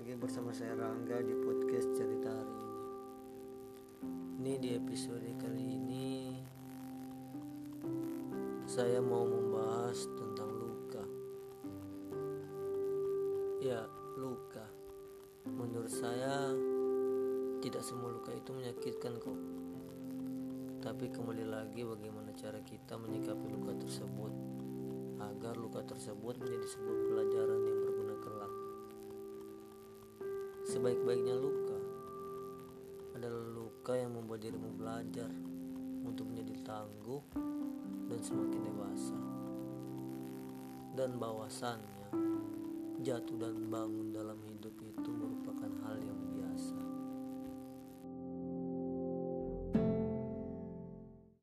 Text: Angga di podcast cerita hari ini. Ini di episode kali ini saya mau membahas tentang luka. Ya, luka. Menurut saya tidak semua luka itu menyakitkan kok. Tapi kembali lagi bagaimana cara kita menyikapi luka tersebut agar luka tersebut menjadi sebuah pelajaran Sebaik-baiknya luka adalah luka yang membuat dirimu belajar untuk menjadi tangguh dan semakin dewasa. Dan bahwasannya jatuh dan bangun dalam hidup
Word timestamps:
Angga 0.00 1.20
di 1.20 1.36
podcast 1.44 1.92
cerita 1.92 2.32
hari 2.32 2.56
ini. 2.56 2.80
Ini 4.40 4.52
di 4.56 4.68
episode 4.72 5.28
kali 5.36 5.60
ini 5.76 6.08
saya 8.64 9.04
mau 9.04 9.28
membahas 9.28 10.08
tentang 10.16 10.56
luka. 10.56 11.04
Ya, 13.60 13.84
luka. 14.16 14.64
Menurut 15.44 15.92
saya 15.92 16.48
tidak 17.60 17.84
semua 17.84 18.08
luka 18.16 18.32
itu 18.32 18.56
menyakitkan 18.56 19.20
kok. 19.20 19.36
Tapi 20.80 21.12
kembali 21.12 21.44
lagi 21.44 21.84
bagaimana 21.84 22.32
cara 22.40 22.56
kita 22.64 22.96
menyikapi 22.96 23.52
luka 23.52 23.76
tersebut 23.76 24.32
agar 25.20 25.60
luka 25.60 25.84
tersebut 25.84 26.40
menjadi 26.40 26.66
sebuah 26.72 26.96
pelajaran 27.04 27.29
Sebaik-baiknya 30.80 31.36
luka 31.36 31.76
adalah 33.12 33.44
luka 33.52 34.00
yang 34.00 34.16
membuat 34.16 34.40
dirimu 34.40 34.80
belajar 34.80 35.28
untuk 36.08 36.24
menjadi 36.24 36.56
tangguh 36.64 37.20
dan 38.08 38.20
semakin 38.24 38.60
dewasa. 38.64 39.20
Dan 40.96 41.20
bahwasannya 41.20 42.08
jatuh 43.04 43.36
dan 43.36 43.68
bangun 43.68 44.16
dalam 44.16 44.40
hidup 44.40 44.59